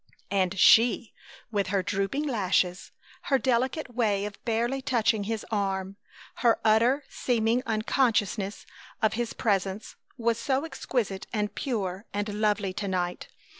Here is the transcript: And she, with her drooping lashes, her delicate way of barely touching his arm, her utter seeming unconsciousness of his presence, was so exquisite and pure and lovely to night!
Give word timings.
And 0.31 0.57
she, 0.57 1.13
with 1.51 1.67
her 1.67 1.83
drooping 1.83 2.23
lashes, 2.27 2.91
her 3.29 3.37
delicate 3.37 3.93
way 3.93 4.25
of 4.25 4.43
barely 4.45 4.81
touching 4.81 5.25
his 5.25 5.45
arm, 5.51 5.95
her 6.37 6.59
utter 6.65 7.03
seeming 7.07 7.61
unconsciousness 7.67 8.65
of 9.03 9.13
his 9.13 9.33
presence, 9.33 9.97
was 10.17 10.39
so 10.39 10.65
exquisite 10.65 11.27
and 11.31 11.53
pure 11.53 12.07
and 12.15 12.27
lovely 12.41 12.73
to 12.73 12.87
night! 12.87 13.27